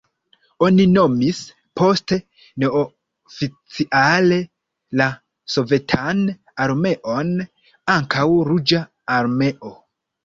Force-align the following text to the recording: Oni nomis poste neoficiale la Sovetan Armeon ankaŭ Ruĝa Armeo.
Oni 0.67 0.85
nomis 0.93 1.41
poste 1.81 2.17
neoficiale 2.63 4.39
la 5.01 5.07
Sovetan 5.57 6.25
Armeon 6.67 7.33
ankaŭ 7.99 8.29
Ruĝa 8.51 8.85
Armeo. 9.21 9.77